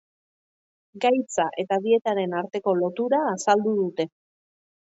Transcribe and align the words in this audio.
Gaitza 1.03 1.45
eta 1.65 1.77
dietaren 1.85 2.35
arteko 2.39 2.75
lotura 2.81 3.23
azaldu 3.37 3.77
dute. 3.85 4.11